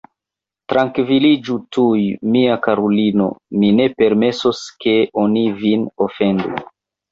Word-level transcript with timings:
Trankviliĝu 0.71 1.57
tuj, 1.77 1.99
mia 2.37 2.57
karulino, 2.69 3.29
mi 3.65 3.71
ne 3.81 3.87
permesos, 4.01 4.65
ke 4.87 4.99
oni 5.27 5.47
vin 5.63 5.87
ofendu. 6.11 6.69